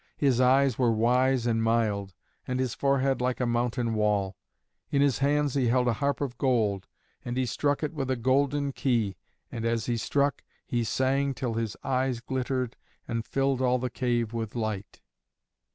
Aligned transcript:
His 0.17 0.41
eyes 0.41 0.79
were 0.79 0.91
wise 0.91 1.45
and 1.45 1.61
mild, 1.61 2.15
and 2.47 2.59
his 2.59 2.73
forehead 2.73 3.21
like 3.21 3.39
a 3.39 3.45
mountain 3.45 3.93
wall. 3.93 4.35
In 4.89 4.99
his 4.99 5.19
hands 5.19 5.53
he 5.53 5.67
held 5.67 5.87
a 5.87 5.93
harp 5.93 6.21
of 6.21 6.39
gold, 6.39 6.87
and 7.23 7.37
he 7.37 7.45
struck 7.45 7.83
it 7.83 7.93
with 7.93 8.09
a 8.09 8.15
golden 8.15 8.71
key. 8.71 9.15
And 9.51 9.63
as 9.63 9.85
he 9.85 9.97
struck, 9.97 10.43
he 10.65 10.83
sang 10.83 11.35
till 11.35 11.53
his 11.53 11.77
eyes 11.83 12.19
glittered 12.19 12.77
and 13.07 13.23
filled 13.27 13.61
all 13.61 13.77
the 13.77 13.91
cave 13.91 14.33
with 14.33 14.55
light. 14.55 15.01